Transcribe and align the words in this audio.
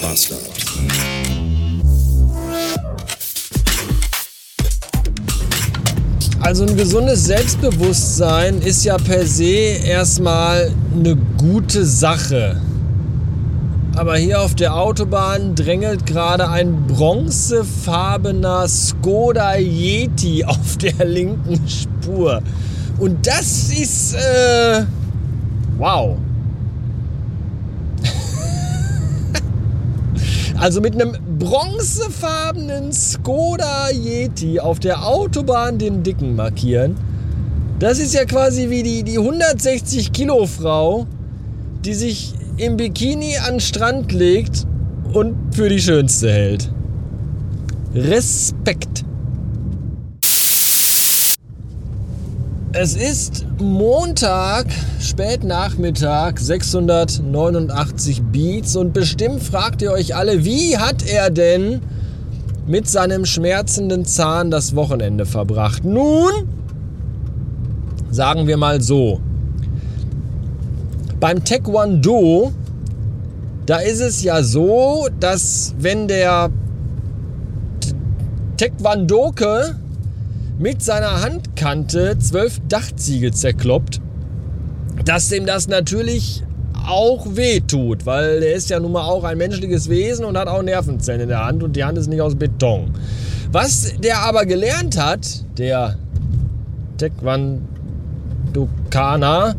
Bastard. 0.00 0.40
Also 6.40 6.64
ein 6.64 6.76
gesundes 6.76 7.24
Selbstbewusstsein 7.26 8.62
ist 8.62 8.84
ja 8.84 8.96
per 8.96 9.26
se 9.26 9.44
erstmal 9.44 10.72
eine 10.94 11.16
gute 11.36 11.84
Sache. 11.84 12.60
Aber 13.94 14.16
hier 14.16 14.40
auf 14.40 14.54
der 14.54 14.74
Autobahn 14.74 15.54
drängelt 15.54 16.06
gerade 16.06 16.48
ein 16.48 16.86
bronzefarbener 16.86 18.66
Skoda 18.68 19.56
Yeti 19.56 20.44
auf 20.46 20.78
der 20.78 21.04
linken 21.04 21.60
Spur. 21.68 22.42
Und 22.98 23.26
das 23.26 23.70
ist... 23.70 24.14
Äh, 24.14 24.84
wow. 25.76 26.16
Also 30.60 30.82
mit 30.82 30.94
einem 30.94 31.16
bronzefarbenen 31.38 32.92
Skoda 32.92 33.88
Yeti 33.90 34.60
auf 34.60 34.78
der 34.78 35.06
Autobahn 35.06 35.78
den 35.78 36.02
Dicken 36.02 36.36
markieren. 36.36 36.96
Das 37.78 37.98
ist 37.98 38.12
ja 38.12 38.26
quasi 38.26 38.68
wie 38.68 38.82
die, 38.82 39.02
die 39.02 39.16
160 39.16 40.12
Kilo 40.12 40.44
Frau, 40.44 41.06
die 41.82 41.94
sich 41.94 42.34
im 42.58 42.76
Bikini 42.76 43.38
an 43.38 43.54
den 43.54 43.60
Strand 43.60 44.12
legt 44.12 44.66
und 45.14 45.34
für 45.54 45.70
die 45.70 45.80
Schönste 45.80 46.30
hält. 46.30 46.70
Respekt. 47.94 48.99
Es 52.72 52.94
ist 52.94 53.44
Montag, 53.58 54.66
Spätnachmittag, 55.00 56.38
689 56.38 58.22
Beats 58.30 58.76
und 58.76 58.92
bestimmt 58.92 59.42
fragt 59.42 59.82
ihr 59.82 59.90
euch 59.90 60.14
alle, 60.14 60.44
wie 60.44 60.78
hat 60.78 61.04
er 61.04 61.30
denn 61.30 61.80
mit 62.68 62.88
seinem 62.88 63.24
schmerzenden 63.24 64.04
Zahn 64.04 64.52
das 64.52 64.76
Wochenende 64.76 65.26
verbracht? 65.26 65.84
Nun, 65.84 66.30
sagen 68.12 68.46
wir 68.46 68.56
mal 68.56 68.80
so, 68.80 69.20
beim 71.18 71.42
Taekwondo, 71.44 72.52
da 73.66 73.78
ist 73.78 74.00
es 74.00 74.22
ja 74.22 74.44
so, 74.44 75.08
dass 75.18 75.74
wenn 75.80 76.06
der 76.06 76.50
Taekwondoke 78.56 79.74
mit 80.60 80.82
seiner 80.82 81.22
Handkante 81.22 82.18
zwölf 82.18 82.60
Dachziegel 82.68 83.32
zerkloppt, 83.32 84.02
dass 85.06 85.30
dem 85.30 85.46
das 85.46 85.68
natürlich 85.68 86.42
auch 86.86 87.34
wehtut, 87.34 88.04
weil 88.04 88.42
er 88.42 88.52
ist 88.54 88.68
ja 88.68 88.78
nun 88.78 88.92
mal 88.92 89.04
auch 89.04 89.24
ein 89.24 89.38
menschliches 89.38 89.88
Wesen 89.88 90.26
und 90.26 90.36
hat 90.36 90.48
auch 90.48 90.62
Nervenzellen 90.62 91.22
in 91.22 91.28
der 91.28 91.46
Hand 91.46 91.62
und 91.62 91.76
die 91.76 91.84
Hand 91.84 91.96
ist 91.96 92.08
nicht 92.08 92.20
aus 92.20 92.34
Beton. 92.34 92.90
Was 93.52 93.94
der 94.00 94.18
aber 94.18 94.44
gelernt 94.44 95.00
hat, 95.00 95.46
der 95.56 95.96
Taekwondo-Kana, 96.98 99.54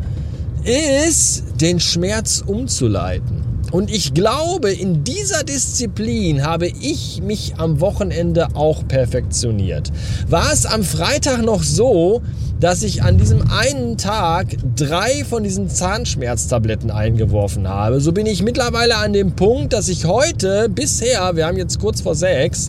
ist, 1.08 1.60
den 1.60 1.80
Schmerz 1.80 2.44
umzuleiten. 2.46 3.51
Und 3.72 3.90
ich 3.90 4.12
glaube, 4.12 4.70
in 4.70 5.02
dieser 5.02 5.44
Disziplin 5.44 6.44
habe 6.44 6.68
ich 6.68 7.22
mich 7.22 7.54
am 7.56 7.80
Wochenende 7.80 8.48
auch 8.54 8.86
perfektioniert. 8.86 9.90
War 10.28 10.52
es 10.52 10.66
am 10.66 10.84
Freitag 10.84 11.42
noch 11.42 11.62
so, 11.62 12.20
dass 12.60 12.82
ich 12.82 13.02
an 13.02 13.16
diesem 13.16 13.50
einen 13.50 13.96
Tag 13.96 14.56
drei 14.76 15.24
von 15.24 15.42
diesen 15.42 15.70
Zahnschmerztabletten 15.70 16.90
eingeworfen 16.90 17.66
habe, 17.66 18.00
so 18.00 18.12
bin 18.12 18.26
ich 18.26 18.42
mittlerweile 18.42 18.96
an 18.98 19.14
dem 19.14 19.32
Punkt, 19.32 19.72
dass 19.72 19.88
ich 19.88 20.04
heute 20.04 20.68
bisher, 20.68 21.34
wir 21.34 21.46
haben 21.46 21.56
jetzt 21.56 21.80
kurz 21.80 22.02
vor 22.02 22.14
sechs, 22.14 22.68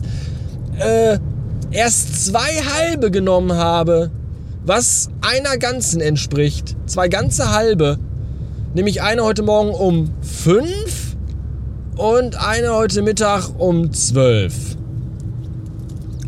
äh, 0.78 1.18
erst 1.70 2.24
zwei 2.26 2.62
halbe 2.62 3.10
genommen 3.10 3.52
habe, 3.52 4.10
was 4.64 5.10
einer 5.20 5.58
ganzen 5.58 6.00
entspricht. 6.00 6.74
Zwei 6.86 7.08
ganze 7.08 7.52
halbe. 7.52 7.98
Nämlich 8.74 9.02
eine 9.02 9.22
heute 9.22 9.44
Morgen 9.44 9.70
um 9.70 10.10
5 10.22 10.83
und 11.96 12.36
eine 12.36 12.74
heute 12.74 13.02
Mittag 13.02 13.48
um 13.58 13.92
12. 13.92 14.76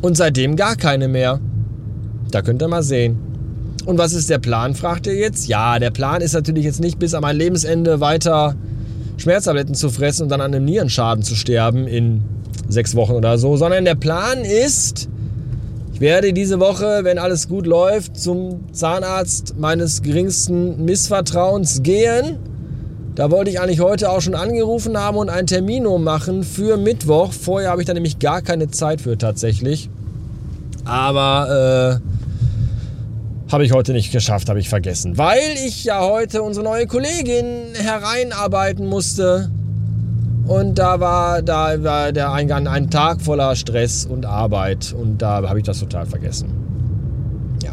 Und 0.03 0.17
seitdem 0.17 0.57
gar 0.57 0.77
keine 0.77 1.09
mehr. 1.09 1.41
Da 2.31 2.43
könnt 2.43 2.63
ihr 2.63 2.69
mal 2.69 2.83
sehen. 2.83 3.19
Und 3.85 3.99
was 3.99 4.13
ist 4.13 4.31
der 4.31 4.39
Plan, 4.39 4.75
fragt 4.75 5.07
ihr 5.07 5.15
jetzt? 5.15 5.49
Ja, 5.49 5.79
der 5.79 5.91
Plan 5.91 6.21
ist 6.21 6.35
natürlich 6.35 6.65
jetzt 6.65 6.81
nicht 6.81 6.99
bis 6.99 7.15
an 7.15 7.23
mein 7.23 7.37
Lebensende 7.37 8.01
weiter 8.01 8.57
Schmerztabletten 9.17 9.75
zu 9.75 9.91
fressen 9.91 10.25
und 10.25 10.29
dann 10.29 10.41
an 10.41 10.55
einem 10.55 10.65
Nierenschaden 10.65 11.23
zu 11.23 11.35
sterben 11.35 11.87
in 11.87 12.23
sechs 12.69 12.95
Wochen 12.95 13.13
oder 13.13 13.39
so, 13.39 13.57
sondern 13.57 13.85
der 13.85 13.95
Plan 13.95 14.41
ist, 14.41 15.09
ich 15.95 16.01
werde 16.01 16.33
diese 16.33 16.61
Woche, 16.61 17.01
wenn 17.03 17.19
alles 17.19 17.49
gut 17.49 17.67
läuft, 17.67 18.19
zum 18.19 18.65
Zahnarzt 18.73 19.55
meines 19.59 20.03
geringsten 20.03 20.85
Missvertrauens 20.85 21.83
gehen. 21.83 22.39
Da 23.17 23.31
wollte 23.31 23.51
ich 23.51 23.59
eigentlich 23.59 23.81
heute 23.81 24.11
auch 24.11 24.21
schon 24.21 24.35
angerufen 24.35 24.99
haben 24.99 25.17
und 25.17 25.31
einen 25.31 25.47
Termin 25.47 25.85
machen 26.05 26.45
für 26.45 26.77
Mittwoch. 26.77 27.33
Vorher 27.33 27.71
habe 27.71 27.81
ich 27.81 27.87
da 27.87 27.95
nämlich 27.95 28.19
gar 28.19 28.43
keine 28.43 28.71
Zeit 28.71 29.01
für 29.01 29.17
tatsächlich. 29.17 29.89
Aber 30.85 32.01
äh, 33.49 33.51
habe 33.51 33.65
ich 33.65 33.73
heute 33.73 33.95
nicht 33.95 34.13
geschafft, 34.13 34.51
habe 34.51 34.61
ich 34.61 34.69
vergessen. 34.69 35.17
Weil 35.17 35.41
ich 35.67 35.85
ja 35.85 36.03
heute 36.03 36.43
unsere 36.43 36.63
neue 36.63 36.87
Kollegin 36.87 37.75
hereinarbeiten 37.75 38.87
musste. 38.87 39.51
Und 40.47 40.75
da 40.75 41.01
war, 41.01 41.41
da 41.41 41.83
war 41.83 42.13
der 42.13 42.33
Eingang 42.33 42.69
ein 42.69 42.91
Tag 42.91 43.23
voller 43.23 43.57
Stress 43.57 44.05
und 44.05 44.27
Arbeit 44.27 44.95
und 44.97 45.23
da 45.23 45.49
habe 45.49 45.59
ich 45.59 45.65
das 45.65 45.81
total 45.81 46.05
vergessen. 46.05 46.51
Ja. 47.65 47.73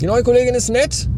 Die 0.00 0.06
neue 0.06 0.24
Kollegin 0.24 0.56
ist 0.56 0.68
nett. 0.68 1.08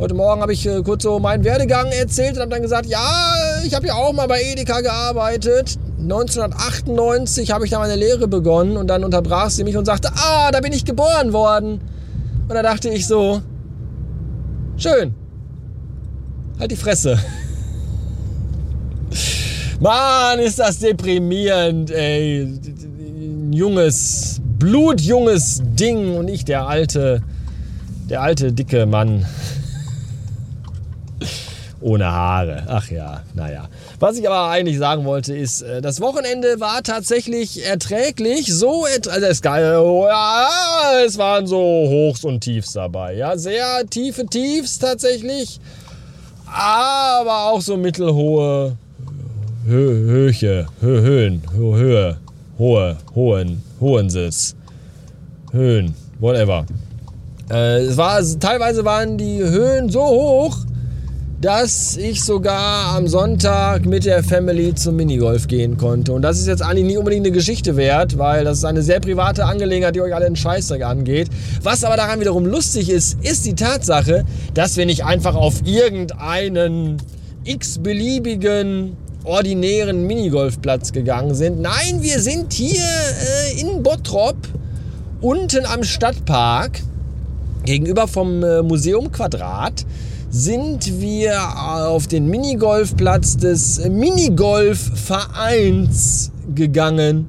Heute 0.00 0.14
Morgen 0.14 0.40
habe 0.40 0.54
ich 0.54 0.66
äh, 0.66 0.80
kurz 0.82 1.02
so 1.02 1.18
meinen 1.18 1.44
Werdegang 1.44 1.88
erzählt 1.88 2.36
und 2.36 2.40
habe 2.40 2.50
dann 2.50 2.62
gesagt, 2.62 2.86
ja, 2.86 3.34
ich 3.66 3.74
habe 3.74 3.86
ja 3.86 3.92
auch 3.96 4.14
mal 4.14 4.26
bei 4.26 4.40
Edeka 4.40 4.80
gearbeitet. 4.80 5.78
1998 5.98 7.50
habe 7.50 7.66
ich 7.66 7.70
da 7.70 7.80
meine 7.80 7.96
Lehre 7.96 8.26
begonnen 8.26 8.78
und 8.78 8.86
dann 8.86 9.04
unterbrach 9.04 9.50
sie 9.50 9.62
mich 9.62 9.76
und 9.76 9.84
sagte, 9.84 10.08
ah, 10.14 10.50
da 10.52 10.60
bin 10.60 10.72
ich 10.72 10.86
geboren 10.86 11.34
worden. 11.34 11.82
Und 12.48 12.54
da 12.54 12.62
dachte 12.62 12.88
ich 12.88 13.06
so, 13.06 13.42
schön. 14.78 15.12
Halt 16.58 16.70
die 16.70 16.76
Fresse. 16.76 17.18
Mann, 19.80 20.38
ist 20.38 20.60
das 20.60 20.78
deprimierend, 20.78 21.90
ey. 21.90 22.44
Ein 22.44 23.52
junges, 23.52 24.40
blutjunges 24.58 25.60
Ding 25.62 26.16
und 26.16 26.28
ich, 26.28 26.46
der 26.46 26.66
alte, 26.66 27.20
der 28.08 28.22
alte, 28.22 28.50
dicke 28.54 28.86
Mann. 28.86 29.26
Ohne 31.82 32.10
Haare. 32.10 32.64
Ach 32.66 32.90
ja, 32.90 33.22
naja. 33.34 33.68
Was 33.98 34.18
ich 34.18 34.28
aber 34.28 34.50
eigentlich 34.50 34.78
sagen 34.78 35.04
wollte, 35.04 35.34
ist, 35.34 35.62
äh, 35.62 35.80
das 35.80 36.00
Wochenende 36.00 36.60
war 36.60 36.82
tatsächlich 36.82 37.64
erträglich. 37.64 38.52
So, 38.52 38.84
also 38.84 39.26
es, 39.26 39.40
ja, 39.42 40.48
es 41.06 41.16
waren 41.16 41.46
so 41.46 41.58
Hochs 41.58 42.24
und 42.24 42.40
Tiefs 42.40 42.74
dabei. 42.74 43.14
Ja, 43.14 43.38
sehr 43.38 43.86
tiefe 43.88 44.26
Tiefs 44.26 44.78
tatsächlich. 44.78 45.58
Aber 46.46 47.46
auch 47.46 47.60
so 47.60 47.76
mittelhohe 47.76 48.76
Höhe, 49.66 50.66
Höhen, 50.80 51.42
Höhe, 51.52 52.16
hohe, 52.58 52.96
hohen, 53.14 53.62
Hohensitz, 53.78 54.56
Höhen, 55.52 55.94
whatever. 56.18 56.66
Äh, 57.50 57.82
es 57.82 57.96
war, 57.96 58.20
teilweise 58.40 58.84
waren 58.84 59.16
die 59.16 59.38
Höhen 59.38 59.90
so 59.90 60.04
hoch, 60.04 60.56
dass 61.40 61.96
ich 61.96 62.22
sogar 62.22 62.94
am 62.94 63.08
Sonntag 63.08 63.86
mit 63.86 64.04
der 64.04 64.22
Family 64.22 64.74
zum 64.74 64.96
Minigolf 64.96 65.46
gehen 65.48 65.78
konnte. 65.78 66.12
Und 66.12 66.20
das 66.20 66.38
ist 66.38 66.46
jetzt 66.46 66.60
eigentlich 66.60 66.84
nicht 66.84 66.98
unbedingt 66.98 67.24
eine 67.24 67.34
Geschichte 67.34 67.76
wert, 67.76 68.18
weil 68.18 68.44
das 68.44 68.58
ist 68.58 68.64
eine 68.66 68.82
sehr 68.82 69.00
private 69.00 69.46
Angelegenheit, 69.46 69.94
die 69.94 70.02
euch 70.02 70.14
alle 70.14 70.26
einen 70.26 70.36
Scheißdreck 70.36 70.84
angeht. 70.84 71.28
Was 71.62 71.82
aber 71.82 71.96
daran 71.96 72.20
wiederum 72.20 72.44
lustig 72.44 72.90
ist, 72.90 73.16
ist 73.22 73.46
die 73.46 73.54
Tatsache, 73.54 74.26
dass 74.52 74.76
wir 74.76 74.84
nicht 74.84 75.06
einfach 75.06 75.34
auf 75.34 75.62
irgendeinen 75.64 76.98
x-beliebigen 77.44 78.98
ordinären 79.24 80.06
Minigolfplatz 80.06 80.92
gegangen 80.92 81.34
sind. 81.34 81.62
Nein, 81.62 82.02
wir 82.02 82.20
sind 82.20 82.52
hier 82.52 82.82
äh, 82.82 83.60
in 83.60 83.82
Bottrop, 83.82 84.36
unten 85.22 85.64
am 85.64 85.84
Stadtpark, 85.84 86.82
gegenüber 87.64 88.08
vom 88.08 88.42
äh, 88.42 88.62
Museum 88.62 89.12
Quadrat, 89.12 89.84
sind 90.30 91.00
wir 91.00 91.58
auf 91.58 92.06
den 92.06 92.28
Minigolfplatz 92.28 93.36
des 93.36 93.86
Minigolfvereins 93.88 96.30
gegangen. 96.54 97.28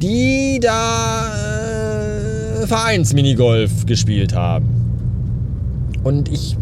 die 0.00 0.58
da 0.60 1.26
Vereins-Minigolf 2.66 3.84
gespielt 3.86 4.34
haben. 4.34 4.66
Und 6.04 6.30
ich. 6.30 6.56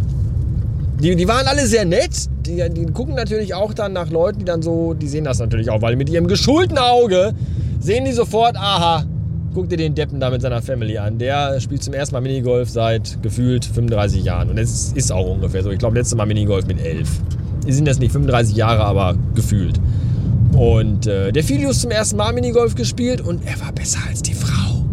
Die, 1.01 1.17
die 1.17 1.29
waren 1.29 1.47
alle 1.47 1.67
sehr 1.67 1.85
nett. 1.85 2.29
Die, 2.47 2.63
die 2.71 2.87
gucken 2.87 3.15
natürlich 3.15 3.55
auch 3.55 3.73
dann 3.73 3.93
nach 3.93 4.11
Leuten, 4.11 4.41
die 4.41 4.45
dann 4.45 4.63
so. 4.63 4.95
Die 4.95 5.09
sehen 5.09 5.25
das 5.25 5.39
natürlich 5.39 5.71
auch, 5.71 5.83
weil 5.83 5.97
mit 5.97 6.11
ihrem 6.11 6.27
geschulten 6.27 6.79
Auge 6.79 7.33
sehen 7.81 8.05
die 8.05 8.13
sofort, 8.13 8.57
aha, 8.57 9.05
guck 9.55 9.69
dir 9.69 9.77
den 9.77 9.95
Deppen 9.95 10.21
da 10.21 10.31
mit 10.31 10.43
seiner 10.43 10.61
Family 10.61 10.99
an. 10.99 11.19
Der 11.19 11.61
spielt 11.61 11.83
zum 11.83 11.95
ersten 11.95 12.15
Mal 12.15 12.21
Minigolf 12.21 12.69
seit 12.69 13.23
gefühlt 13.23 13.65
35 13.65 14.25
Jahren. 14.25 14.51
Und 14.51 14.59
es 14.59 14.93
ist 14.93 15.13
auch 15.13 15.29
ungefähr 15.29 15.63
so. 15.63 15.71
Ich 15.71 15.79
glaube, 15.79 15.97
letztes 15.97 16.17
Mal 16.17 16.27
Minigolf 16.27 16.67
mit 16.67 16.81
11. 16.81 17.09
Die 17.67 17.73
sind 17.73 17.87
jetzt 17.87 18.01
nicht 18.01 18.13
35 18.13 18.57
Jahre, 18.57 18.85
aber 18.85 19.17
gefühlt. 19.35 19.81
Und 20.53 21.07
äh, 21.07 21.33
der 21.33 21.43
Filius 21.43 21.81
zum 21.81 21.91
ersten 21.91 22.17
Mal 22.17 22.33
Minigolf 22.33 22.75
gespielt 22.75 23.21
und 23.21 23.45
er 23.47 23.61
war 23.61 23.73
besser 23.73 24.01
als 24.09 24.23
die 24.23 24.35
Frau. 24.35 24.85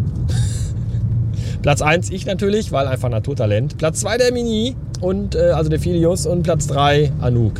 Platz 1.62 1.82
1 1.82 2.10
ich 2.10 2.24
natürlich, 2.24 2.72
weil 2.72 2.86
einfach 2.86 3.08
Naturtalent. 3.10 3.78
Platz 3.78 4.00
2 4.00 4.18
der 4.18 4.32
Mini 4.32 4.74
und 5.02 5.34
äh, 5.34 5.50
also 5.50 5.68
der 5.68 5.78
Filius 5.78 6.26
und 6.26 6.42
Platz 6.42 6.66
3 6.68 7.12
Anouk. 7.20 7.54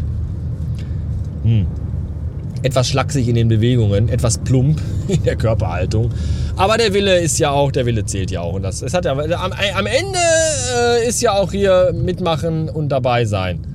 Hm. 1.42 1.66
Etwas 2.62 2.88
schlaksig 2.88 3.28
in 3.28 3.34
den 3.34 3.48
Bewegungen, 3.48 4.08
etwas 4.08 4.38
plump 4.38 4.80
in 5.08 5.22
der 5.24 5.36
Körperhaltung. 5.36 6.10
Aber 6.56 6.76
der 6.78 6.94
Wille 6.94 7.18
ist 7.18 7.38
ja 7.38 7.50
auch, 7.50 7.72
der 7.72 7.86
Wille 7.86 8.04
zählt 8.04 8.30
ja 8.30 8.40
auch. 8.40 8.54
Und 8.54 8.62
das, 8.62 8.82
es 8.82 8.94
hat 8.94 9.04
ja, 9.04 9.12
am, 9.12 9.20
am 9.28 9.86
Ende 9.86 10.18
äh, 10.76 11.08
ist 11.08 11.20
ja 11.20 11.32
auch 11.32 11.50
hier 11.50 11.92
mitmachen 11.92 12.68
und 12.68 12.90
dabei 12.90 13.24
sein 13.24 13.66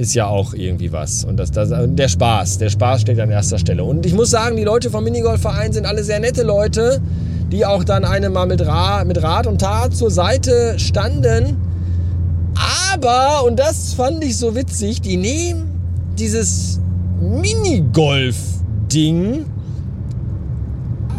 ist 0.00 0.14
ja 0.14 0.26
auch 0.26 0.54
irgendwie 0.54 0.92
was. 0.92 1.24
Und 1.24 1.36
das, 1.36 1.50
das, 1.50 1.68
der 1.70 2.08
Spaß, 2.08 2.56
der 2.56 2.70
Spaß 2.70 3.02
steht 3.02 3.20
an 3.20 3.30
erster 3.30 3.58
Stelle. 3.58 3.84
Und 3.84 4.06
ich 4.06 4.14
muss 4.14 4.30
sagen, 4.30 4.56
die 4.56 4.64
Leute 4.64 4.88
vom 4.88 5.04
Minigolfverein 5.04 5.74
sind 5.74 5.84
alle 5.84 6.02
sehr 6.02 6.20
nette 6.20 6.42
Leute, 6.42 7.02
die 7.52 7.66
auch 7.66 7.84
dann 7.84 8.06
einem 8.06 8.32
mal 8.32 8.46
mit, 8.46 8.66
Ra 8.66 9.04
mit 9.04 9.22
Rat 9.22 9.46
und 9.46 9.60
Tat 9.60 9.94
zur 9.94 10.10
Seite 10.10 10.78
standen. 10.78 11.58
Aber, 12.92 13.44
und 13.44 13.58
das 13.58 13.94
fand 13.94 14.22
ich 14.24 14.36
so 14.36 14.54
witzig, 14.54 15.00
die 15.00 15.16
nehmen 15.16 15.80
dieses 16.18 16.78
Minigolf-Ding 17.20 19.46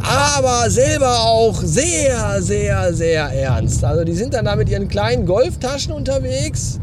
aber 0.03 0.69
selber 0.69 1.21
auch 1.21 1.61
sehr, 1.61 2.41
sehr, 2.41 2.93
sehr 2.93 3.27
ernst. 3.27 3.83
Also 3.83 4.03
die 4.03 4.13
sind 4.13 4.33
dann 4.33 4.45
da 4.45 4.55
mit 4.55 4.67
ihren 4.67 4.87
kleinen 4.87 5.25
Golftaschen 5.25 5.93
unterwegs 5.93 6.79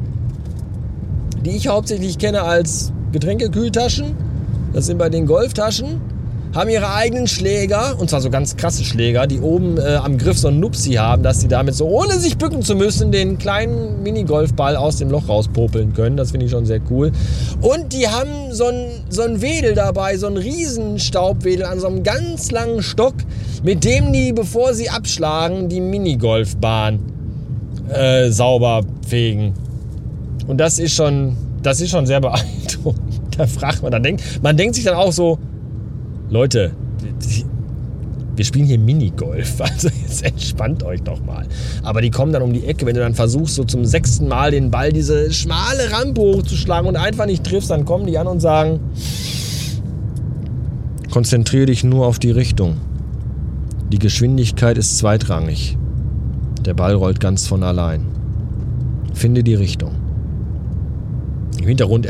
die 1.48 1.56
ich 1.56 1.68
hauptsächlich 1.68 2.18
kenne 2.18 2.42
als 2.42 2.92
Getränkekühltaschen. 3.12 4.14
Das 4.72 4.86
sind 4.86 4.98
bei 4.98 5.08
den 5.08 5.26
Golftaschen. 5.26 6.00
Haben 6.54 6.70
ihre 6.70 6.92
eigenen 6.94 7.26
Schläger, 7.26 7.96
und 7.98 8.08
zwar 8.08 8.20
so 8.20 8.30
ganz 8.30 8.56
krasse 8.56 8.82
Schläger, 8.82 9.26
die 9.26 9.40
oben 9.40 9.76
äh, 9.78 9.96
am 9.96 10.16
Griff 10.16 10.38
so 10.38 10.48
einen 10.48 10.60
Nupsi 10.60 10.94
haben, 10.94 11.22
dass 11.22 11.40
sie 11.40 11.48
damit 11.48 11.74
so, 11.74 11.86
ohne 11.86 12.18
sich 12.18 12.38
bücken 12.38 12.62
zu 12.62 12.74
müssen, 12.74 13.12
den 13.12 13.38
kleinen 13.38 14.02
Minigolfball 14.02 14.76
aus 14.76 14.96
dem 14.96 15.10
Loch 15.10 15.28
rauspopeln 15.28 15.92
können. 15.92 16.16
Das 16.16 16.30
finde 16.30 16.46
ich 16.46 16.52
schon 16.52 16.64
sehr 16.64 16.80
cool. 16.90 17.12
Und 17.60 17.92
die 17.92 18.08
haben 18.08 18.52
so 18.52 18.66
einen 18.66 19.04
so 19.10 19.22
Wedel 19.42 19.74
dabei, 19.74 20.16
so 20.16 20.26
einen 20.26 20.38
Riesenstaubwedel 20.38 21.66
an 21.66 21.80
so 21.80 21.86
einem 21.86 22.02
ganz 22.02 22.50
langen 22.50 22.82
Stock, 22.82 23.14
mit 23.62 23.84
dem 23.84 24.12
die, 24.12 24.32
bevor 24.32 24.72
sie 24.74 24.88
abschlagen, 24.88 25.68
die 25.68 25.80
Minigolfbahn 25.80 26.98
äh, 27.90 28.30
sauber 28.30 28.82
fegen. 29.06 29.52
Und 30.46 30.58
das 30.58 30.78
ist 30.78 30.94
schon, 30.94 31.36
das 31.62 31.80
ist 31.80 31.90
schon 31.90 32.06
sehr 32.06 32.20
beeindruckend. 32.20 33.02
Da 33.38 33.46
fragt 33.46 33.84
man, 33.84 33.92
dann 33.92 34.02
denkt, 34.02 34.20
man 34.42 34.56
denkt 34.56 34.74
sich 34.74 34.82
dann 34.82 34.96
auch 34.96 35.12
so, 35.12 35.38
Leute, 36.30 36.72
wir 38.38 38.44
spielen 38.44 38.66
hier 38.66 38.78
Minigolf, 38.78 39.60
also 39.60 39.88
jetzt 39.88 40.22
entspannt 40.22 40.84
euch 40.84 41.02
doch 41.02 41.20
mal. 41.24 41.46
Aber 41.82 42.00
die 42.00 42.10
kommen 42.10 42.32
dann 42.32 42.42
um 42.42 42.52
die 42.52 42.64
Ecke, 42.66 42.86
wenn 42.86 42.94
du 42.94 43.00
dann 43.00 43.14
versuchst, 43.14 43.56
so 43.56 43.64
zum 43.64 43.84
sechsten 43.84 44.28
Mal 44.28 44.52
den 44.52 44.70
Ball 44.70 44.92
diese 44.92 45.32
schmale 45.32 45.90
Rampe 45.90 46.20
hochzuschlagen 46.20 46.88
und 46.88 46.96
einfach 46.96 47.26
nicht 47.26 47.44
triffst, 47.44 47.70
dann 47.70 47.84
kommen 47.84 48.06
die 48.06 48.16
an 48.16 48.28
und 48.28 48.40
sagen, 48.40 48.78
konzentriere 51.10 51.66
dich 51.66 51.82
nur 51.82 52.06
auf 52.06 52.18
die 52.18 52.30
Richtung. 52.30 52.76
Die 53.90 53.98
Geschwindigkeit 53.98 54.78
ist 54.78 54.98
zweitrangig. 54.98 55.76
Der 56.64 56.74
Ball 56.74 56.94
rollt 56.94 57.18
ganz 57.18 57.46
von 57.46 57.62
allein. 57.62 58.06
Finde 59.14 59.42
die 59.42 59.54
Richtung. 59.54 59.92
Im 61.58 61.66
Hintergrund 61.66 62.06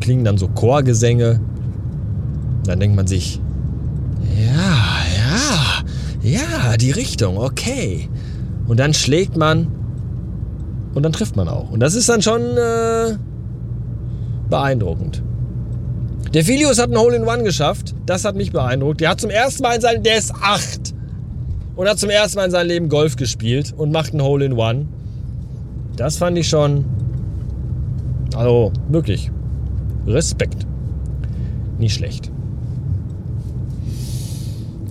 klingen 0.00 0.24
dann 0.24 0.38
so 0.38 0.46
Chorgesänge. 0.46 1.40
Dann 2.64 2.78
denkt 2.78 2.94
man 2.94 3.06
sich, 3.06 3.40
ja, 6.26 6.76
die 6.76 6.90
Richtung, 6.90 7.38
okay. 7.38 8.08
Und 8.66 8.80
dann 8.80 8.94
schlägt 8.94 9.36
man 9.36 9.68
und 10.94 11.02
dann 11.02 11.12
trifft 11.12 11.36
man 11.36 11.48
auch. 11.48 11.70
Und 11.70 11.80
das 11.80 11.94
ist 11.94 12.08
dann 12.08 12.22
schon 12.22 12.42
äh, 12.42 13.16
beeindruckend. 14.50 15.22
Der 16.34 16.44
Filius 16.44 16.80
hat 16.80 16.90
ein 16.90 16.98
Hole 16.98 17.16
in 17.16 17.22
One 17.22 17.44
geschafft. 17.44 17.94
Das 18.06 18.24
hat 18.24 18.34
mich 18.34 18.52
beeindruckt. 18.52 19.00
Der 19.00 19.10
hat 19.10 19.20
zum 19.20 19.30
ersten 19.30 19.62
Mal 19.62 19.76
in 19.76 19.80
seinem, 19.80 20.02
der 20.02 20.18
ist 20.18 20.34
acht 20.34 20.94
und 21.76 21.88
hat 21.88 21.98
zum 21.98 22.10
ersten 22.10 22.38
Mal 22.38 22.46
in 22.46 22.50
seinem 22.50 22.68
Leben 22.68 22.88
Golf 22.88 23.16
gespielt 23.16 23.72
und 23.76 23.92
macht 23.92 24.12
ein 24.12 24.22
Hole 24.22 24.44
in 24.44 24.54
One. 24.54 24.86
Das 25.96 26.16
fand 26.16 26.36
ich 26.36 26.48
schon 26.48 26.84
also 28.36 28.72
wirklich. 28.88 29.30
Respekt. 30.06 30.66
Nicht 31.78 31.94
schlecht. 31.94 32.30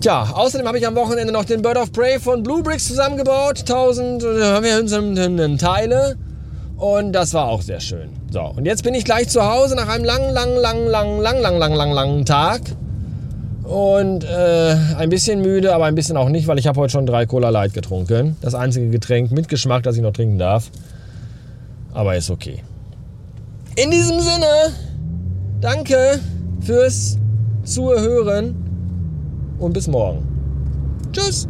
Tja, 0.06 0.34
außerdem 0.36 0.68
habe 0.68 0.78
ich 0.78 0.86
am 0.86 0.94
Wochenende 0.94 1.34
noch 1.34 1.46
den 1.46 1.64
Bird 1.64 1.78
of 1.78 1.92
Prey 1.92 2.20
von 2.20 2.44
Blue 2.44 2.62
Bricks 2.62 2.86
zusammengebaut. 2.88 3.62
1000 3.62 4.24
äh, 4.24 5.58
Teile. 5.58 6.16
Und 6.78 7.12
das 7.12 7.34
war 7.34 7.48
auch 7.48 7.64
sehr 7.64 7.80
schön. 7.80 8.10
So, 8.30 8.42
und 8.56 8.68
jetzt 8.68 8.84
bin 8.84 8.94
ich 8.94 9.04
gleich 9.04 9.30
zu 9.30 9.44
Hause 9.44 9.76
nach 9.76 9.90
einem 9.90 10.04
langen, 10.04 10.32
langen, 10.32 10.58
langen, 10.58 10.86
langen, 10.86 11.22
langen, 11.22 11.42
langen, 11.42 11.58
langen, 11.58 11.76
langen, 11.76 11.94
langen 11.96 12.26
Tag. 12.26 12.62
Und 13.64 14.26
äh, 14.26 14.76
ein 14.96 15.10
bisschen 15.10 15.42
müde, 15.42 15.74
aber 15.74 15.86
ein 15.86 15.96
bisschen 15.96 16.18
auch 16.18 16.30
nicht, 16.30 16.46
weil 16.46 16.60
ich 16.60 16.68
habe 16.68 16.80
heute 16.80 16.92
schon 16.92 17.08
drei 17.08 17.26
Cola 17.26 17.50
Light 17.50 17.74
getrunken. 17.74 18.38
Das 18.42 18.54
einzige 18.54 18.92
Getränk 18.92 19.32
mit 19.32 19.50
Geschmack, 19.50 19.82
das 19.82 19.96
ich 19.96 20.04
noch 20.04 20.14
trinken 20.14 20.38
darf. 20.38 20.70
Aber 21.96 22.16
ist 22.16 22.30
okay. 22.30 22.62
In 23.76 23.90
diesem 23.90 24.20
Sinne, 24.20 24.72
danke 25.62 26.20
fürs 26.62 27.18
Zuhören 27.64 28.66
und 29.60 29.74
bis 29.74 29.88
morgen. 29.88 30.24
Tschüss. 31.12 31.48